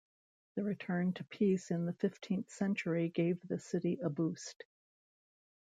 The 0.55 0.63
return 0.63 1.13
to 1.13 1.23
peace 1.23 1.69
in 1.69 1.85
the 1.85 1.93
fifteenth 1.93 2.49
century 2.49 3.07
gave 3.09 3.39
the 3.47 3.59
city 3.59 3.99
a 4.01 4.09
boost. 4.09 4.63